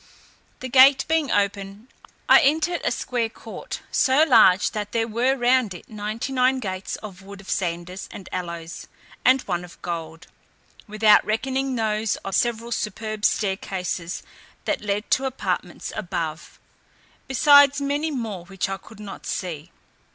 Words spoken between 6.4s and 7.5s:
gates of wood